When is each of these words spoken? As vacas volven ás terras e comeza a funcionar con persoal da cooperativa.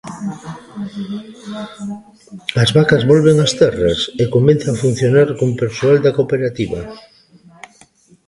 As 2.61 2.69
vacas 2.77 3.07
volven 3.11 3.37
ás 3.45 3.53
terras 3.61 3.99
e 4.21 4.23
comeza 4.35 4.67
a 4.71 4.79
funcionar 4.83 5.27
con 5.39 5.49
persoal 5.61 5.95
da 6.01 6.15
cooperativa. 6.17 6.79